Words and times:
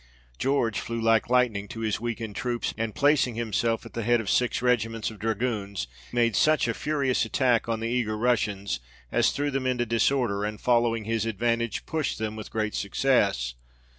George 0.39 0.79
flew 0.79 0.99
like 0.99 1.29
lightning 1.29 1.67
to 1.67 1.81
his 1.81 1.99
weakened 2.01 2.35
troops, 2.35 2.73
and 2.75 2.95
placing 2.95 3.35
himself 3.35 3.85
at 3.85 3.93
the 3.93 4.01
head 4.01 4.19
of 4.19 4.31
six 4.31 4.59
regiments 4.59 5.11
of 5.11 5.19
dragoons, 5.19 5.85
made 6.11 6.35
such 6.35 6.67
a 6.67 6.73
furious 6.73 7.23
attack 7.23 7.69
on 7.69 7.81
the 7.81 7.87
eager 7.87 8.17
Russians 8.17 8.79
as 9.11 9.31
threw 9.31 9.51
them 9.51 9.67
into 9.67 9.85
disorder, 9.85 10.43
and 10.43 10.59
following 10.59 11.03
his 11.03 11.27
advantage, 11.27 11.85
pushed 11.85 12.17
them 12.17 12.35
with 12.35 12.49
great 12.49 12.73
success. 12.73 13.53